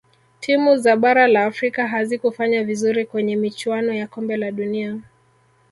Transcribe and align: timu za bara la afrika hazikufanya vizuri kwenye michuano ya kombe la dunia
timu 0.39 0.77
za 0.77 0.95
bara 0.95 1.27
la 1.27 1.45
afrika 1.45 1.87
hazikufanya 1.87 2.63
vizuri 2.63 3.05
kwenye 3.05 3.35
michuano 3.35 3.93
ya 3.93 4.07
kombe 4.07 4.37
la 4.37 4.51
dunia 4.51 4.99